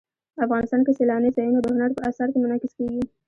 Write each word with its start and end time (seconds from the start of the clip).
افغانستان 0.45 0.81
کې 0.85 0.95
سیلانی 0.99 1.29
ځایونه 1.35 1.59
د 1.61 1.67
هنر 1.73 1.91
په 1.97 2.01
اثار 2.09 2.27
کې 2.31 2.39
منعکس 2.43 2.71
کېږي. 2.77 3.01